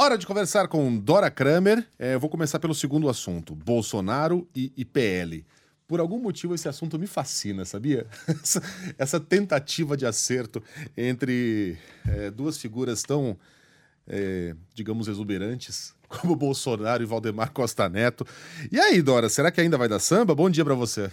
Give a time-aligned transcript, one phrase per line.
[0.00, 1.84] Hora de conversar com Dora Kramer.
[1.98, 5.44] É, eu vou começar pelo segundo assunto: Bolsonaro e IPL.
[5.88, 8.06] Por algum motivo, esse assunto me fascina, sabia?
[8.28, 8.62] Essa,
[8.96, 10.62] essa tentativa de acerto
[10.96, 11.76] entre
[12.06, 13.36] é, duas figuras tão,
[14.06, 18.24] é, digamos, exuberantes como Bolsonaro e Valdemar Costa Neto.
[18.70, 20.32] E aí, Dora, será que ainda vai dar samba?
[20.32, 21.10] Bom dia para você.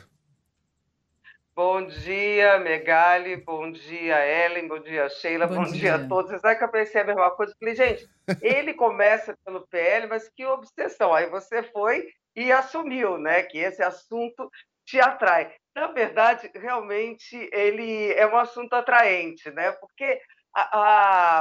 [1.55, 2.24] Bom dia,
[2.59, 5.73] Megali, bom dia, Ellen, bom dia, Sheila, bom, bom dia.
[5.73, 5.95] dia.
[5.95, 6.39] a todos.
[6.41, 7.55] Sabe que eu pensei a mesma coisa?
[7.57, 8.07] Falei, gente,
[8.41, 11.13] ele começa pelo PL, mas que obsessão.
[11.13, 14.49] Aí você foi e assumiu, né, que esse assunto
[14.85, 15.53] te atrai.
[15.75, 20.19] Na verdade, realmente, ele é um assunto atraente, né, porque
[20.53, 20.79] a,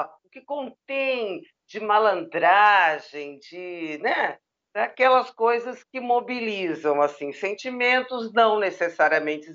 [0.00, 4.38] a, o que contém de malandragem, de, né,
[4.74, 9.48] daquelas coisas que mobilizam assim sentimentos não necessariamente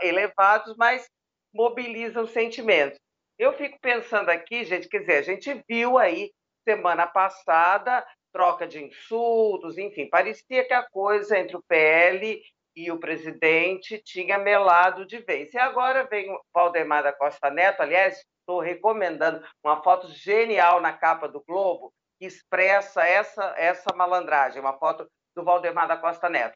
[0.00, 1.08] elevados, mas
[1.52, 2.98] mobilizam sentimentos.
[3.36, 6.30] Eu fico pensando aqui, gente, quer dizer, a gente viu aí
[6.64, 12.40] semana passada troca de insultos, enfim, parecia que a coisa entre o PL
[12.76, 15.52] e o presidente tinha melado de vez.
[15.52, 20.92] E agora vem o Valdemar da Costa Neto, aliás, estou recomendando uma foto genial na
[20.92, 26.54] capa do Globo, que expressa essa, essa malandragem, uma foto do Valdemar da Costa Neto.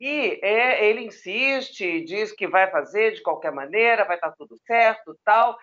[0.00, 5.16] E é, ele insiste, diz que vai fazer de qualquer maneira, vai estar tudo certo,
[5.24, 5.56] tal.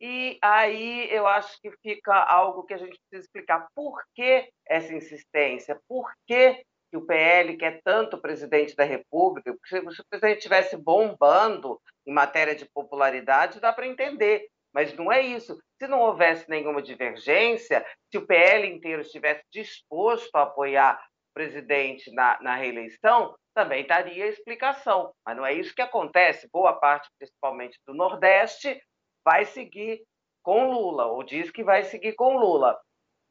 [0.00, 3.68] E aí eu acho que fica algo que a gente precisa explicar.
[3.74, 5.80] Por que essa insistência?
[5.88, 9.52] Por que, que o PL quer tanto o presidente da República?
[9.52, 14.48] Porque se o presidente estivesse bombando em matéria de popularidade, dá para entender.
[14.72, 15.58] Mas não é isso.
[15.78, 20.96] Se não houvesse nenhuma divergência, se o PL inteiro estivesse disposto a apoiar
[21.30, 25.12] o presidente na, na reeleição, também daria explicação.
[25.24, 26.48] Mas não é isso que acontece.
[26.52, 28.80] Boa parte, principalmente do Nordeste,
[29.24, 30.02] vai seguir
[30.42, 32.78] com Lula, ou diz que vai seguir com Lula.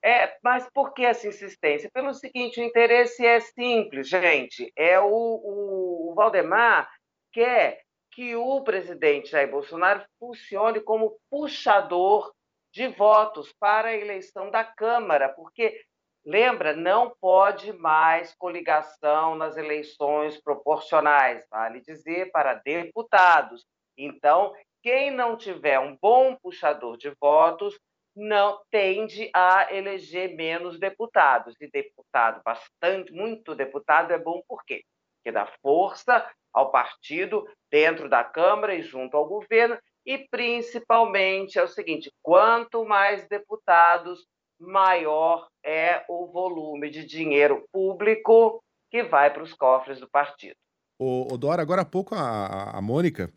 [0.04, 1.90] É, mas por que essa insistência?
[1.94, 4.72] Pelo seguinte, o interesse é simples, gente.
[4.76, 6.90] É o, o, o Valdemar
[7.34, 12.34] quer que o presidente Jair Bolsonaro funcione como puxador
[12.72, 15.82] de votos para a eleição da Câmara, porque
[16.26, 23.66] lembra, não pode mais coligação nas eleições proporcionais, vale dizer, para deputados.
[23.98, 27.78] Então, quem não tiver um bom puxador de votos
[28.16, 31.56] não tende a eleger menos deputados.
[31.60, 34.84] E deputado, bastante, muito deputado é bom por quê?
[35.20, 41.64] Porque dá força ao partido dentro da Câmara e junto ao governo, e principalmente é
[41.64, 44.26] o seguinte: quanto mais deputados,
[44.60, 50.56] maior é o volume de dinheiro público que vai para os cofres do partido.
[50.98, 53.32] O, o Dora, agora há pouco a, a Mônica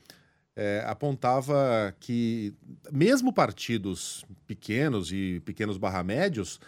[0.56, 2.54] é, apontava que
[2.90, 6.60] mesmo partidos pequenos e pequenos barra médios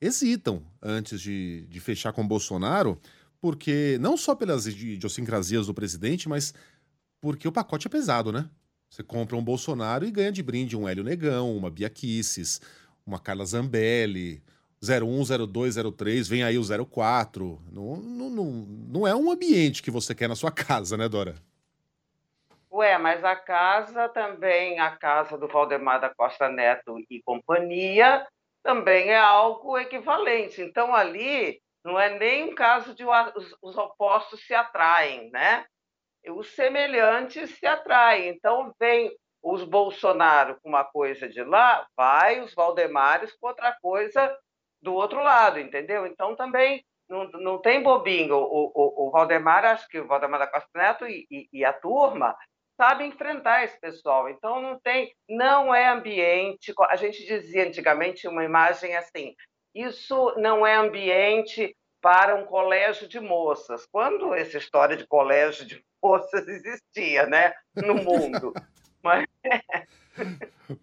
[0.00, 3.00] hesitam antes de, de fechar com Bolsonaro,
[3.42, 6.54] porque não só pelas idiosincrasias do presidente, mas
[7.20, 8.48] porque o pacote é pesado, né?
[8.88, 12.60] Você compra um Bolsonaro e ganha de brinde um Hélio Negão, uma Bia Kisses,
[13.04, 14.40] uma Carla Zambelli,
[14.80, 17.60] 01, 02, 03, vem aí o 04.
[17.72, 21.34] Não, não, não, não é um ambiente que você quer na sua casa, né, Dora?
[22.70, 28.26] Ué, mas a casa também, a casa do Valdemar da Costa Neto e companhia,
[28.62, 30.62] também é algo equivalente.
[30.62, 35.64] Então, ali, não é nem um caso de os, os opostos se atraem, né?
[36.28, 38.28] Os semelhantes se atraem.
[38.28, 39.10] Então, vem
[39.42, 44.36] os Bolsonaro com uma coisa de lá, vai os Valdemares com outra coisa
[44.80, 46.06] do outro lado, entendeu?
[46.06, 48.36] Então, também não, não tem bobinho.
[48.36, 51.72] O, o, o Valdemar, acho que o Valdemar da Costa Neto e, e, e a
[51.72, 52.36] turma
[52.76, 54.28] sabe enfrentar esse pessoal.
[54.28, 56.72] Então não tem, não é ambiente.
[56.88, 59.34] A gente dizia antigamente uma imagem assim:
[59.74, 63.86] isso não é ambiente para um colégio de moças.
[63.90, 68.52] Quando essa história de colégio de moças existia, né, no mundo.
[69.02, 69.26] Mas,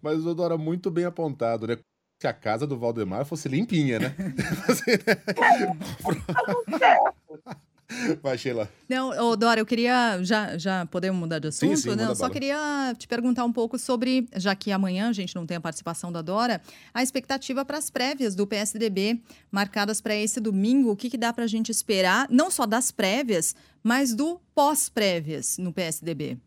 [0.02, 1.78] Mas Dora, muito bem apontado, né?
[2.20, 4.14] Se a casa do Valdemar fosse limpinha, né?
[8.22, 8.68] Vai, Sheila.
[8.88, 10.22] Não, ô, Dora, eu queria.
[10.22, 11.76] Já, já podemos mudar de assunto?
[11.76, 15.34] Sim, sim, Não, só queria te perguntar um pouco sobre, já que amanhã a gente
[15.34, 16.60] não tem a participação da Dora,
[16.94, 19.20] a expectativa para as prévias do PSDB,
[19.50, 20.90] marcadas para esse domingo.
[20.90, 25.58] O que, que dá para a gente esperar, não só das prévias, mas do pós-prévias
[25.58, 26.38] no PSDB?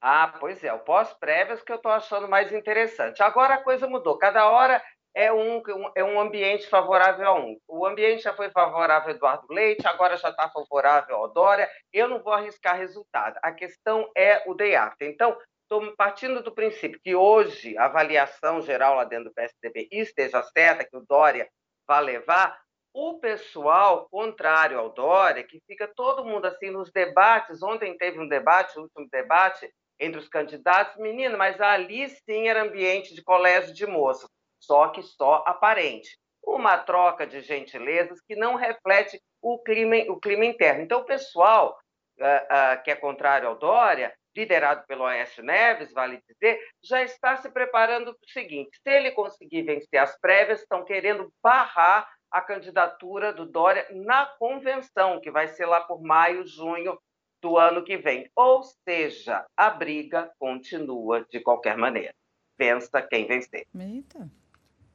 [0.00, 3.22] Ah, pois é, o pós-prévias que eu estou achando mais interessante.
[3.22, 4.18] Agora a coisa mudou.
[4.18, 4.82] Cada hora
[5.14, 5.62] é um,
[5.94, 7.56] é um ambiente favorável a um.
[7.68, 11.68] O ambiente já foi favorável ao Eduardo Leite, agora já está favorável ao Dória.
[11.92, 13.38] Eu não vou arriscar resultado.
[13.42, 15.08] A questão é o day after.
[15.08, 20.42] Então, estou partindo do princípio que hoje a avaliação geral lá dentro do PSDB esteja
[20.42, 21.48] certa, que o Dória
[21.86, 22.60] vai levar,
[22.94, 28.28] o pessoal contrário ao Dória, que fica todo mundo assim nos debates, ontem teve um
[28.28, 33.72] debate, o último debate entre os candidatos, menino, mas ali sim era ambiente de colégio
[33.72, 34.28] de moças,
[34.62, 36.18] só que só aparente.
[36.42, 40.82] Uma troca de gentilezas que não reflete o clima, o clima interno.
[40.82, 41.78] Então, o pessoal
[42.18, 47.36] uh, uh, que é contrário ao Dória, liderado pelo Aécio Neves, vale dizer, já está
[47.36, 52.40] se preparando para o seguinte: se ele conseguir vencer as prévias, estão querendo barrar a
[52.40, 56.98] candidatura do Dória na convenção, que vai ser lá por maio, junho
[57.42, 58.30] do ano que vem.
[58.34, 62.14] Ou seja, a briga continua de qualquer maneira.
[62.56, 63.66] Pensa quem vencer.
[63.74, 64.30] Eita.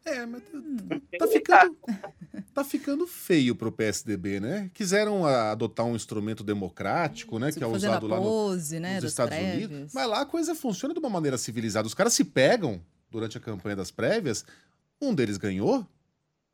[0.08, 0.78] É, mas tá, hum.
[1.20, 1.78] tá ficando,
[2.54, 4.72] tá ficando feio pro PSDB, né?
[4.74, 7.52] Quiseram adotar um instrumento democrático, né?
[7.52, 9.70] que é usado lá pose, no, né, nos Estados prévias.
[9.70, 9.94] Unidos.
[9.94, 11.86] Mas lá a coisa funciona de uma maneira civilizada.
[11.86, 12.82] Os caras se pegam
[13.12, 14.46] durante a campanha das prévias,
[15.02, 15.86] um deles ganhou,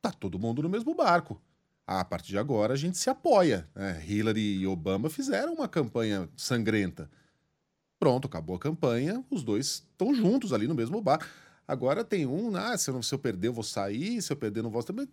[0.01, 1.39] tá todo mundo no mesmo barco.
[1.85, 3.69] a partir de agora a gente se apoia.
[3.75, 4.03] Né?
[4.07, 7.07] Hillary e Obama fizeram uma campanha sangrenta.
[7.99, 11.25] Pronto, acabou a campanha, os dois estão juntos ali no mesmo barco.
[11.67, 14.59] Agora tem um, ah, se eu, se eu perder eu vou sair, se eu perder
[14.59, 15.07] eu não vou também.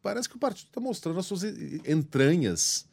[0.00, 2.88] Parece que o partido está mostrando as suas entranhas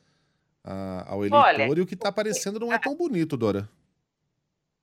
[0.63, 3.69] ah, ao eleitor Olha, e o que está aparecendo não é tão bonito, Dora.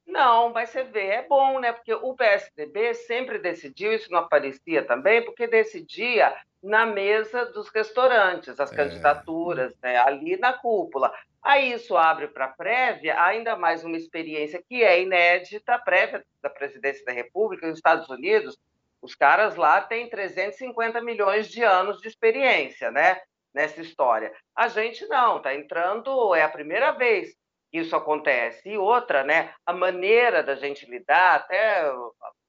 [0.06, 1.72] Não, mas você vê, é bom, né?
[1.72, 8.58] Porque o PSDB sempre decidiu, isso não aparecia também, porque decidia na mesa dos restaurantes,
[8.58, 8.76] as é.
[8.76, 9.96] candidaturas, né?
[9.99, 11.12] ali na cúpula.
[11.43, 16.25] Aí isso abre para a prévia ainda mais uma experiência que é inédita, a prévia
[16.43, 18.58] da presidência da República nos Estados Unidos.
[19.00, 23.20] Os caras lá têm 350 milhões de anos de experiência, né?
[23.54, 24.32] Nessa história.
[24.54, 27.34] A gente não, está entrando, é a primeira vez
[27.72, 28.69] isso acontece.
[28.69, 31.94] E outra, né, a maneira da gente lidar, até a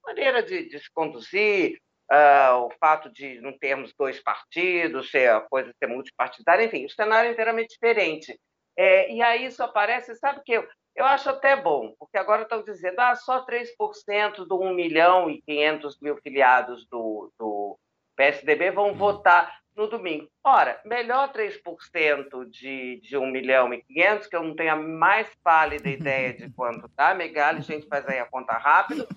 [0.06, 1.80] maneira de, de se conduzir,
[2.12, 6.90] uh, o fato de não termos dois partidos, ser a coisa ser multipartidária, enfim, o
[6.90, 8.40] cenário é inteiramente diferente.
[8.78, 12.44] É, e aí isso aparece, sabe o que eu, eu acho até bom, porque agora
[12.44, 17.78] estão dizendo ah, só 3% do 1 milhão e 500 mil filiados do, do
[18.16, 18.96] PSDB vão hum.
[18.96, 20.28] votar no domingo.
[20.44, 25.34] Ora, melhor 3% de, de 1 milhão e 500, que eu não tenho a mais
[25.42, 29.08] pálida ideia de quanto tá, Megali, a gente faz aí a conta rápido,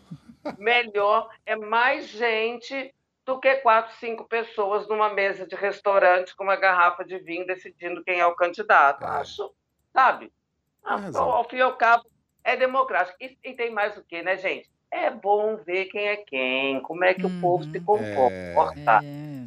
[0.58, 2.94] melhor é mais gente
[3.24, 8.02] do que quatro, cinco pessoas numa mesa de restaurante com uma garrafa de vinho decidindo
[8.02, 9.04] quem é o candidato.
[9.04, 9.08] É.
[9.08, 9.52] Acho,
[9.92, 10.32] sabe?
[10.82, 12.04] Ao fim e ao cabo,
[12.42, 13.16] é democrático.
[13.20, 14.68] E, e tem mais o que, né, gente?
[14.92, 17.38] é bom ver quem é quem, como é que uhum.
[17.38, 17.84] o povo se uhum.
[17.84, 19.00] comporta.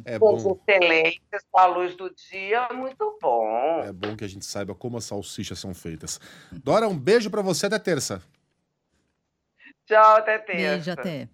[0.04, 0.58] É, é com bom.
[0.68, 3.80] excelentes, com a luz do dia, muito bom.
[3.84, 6.20] É bom que a gente saiba como as salsichas são feitas.
[6.50, 8.20] Dora, um beijo para você até terça.
[9.86, 10.76] Tchau, até terça.
[10.76, 11.28] Beijo, até.